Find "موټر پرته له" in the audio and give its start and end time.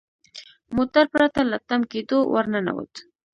0.75-1.57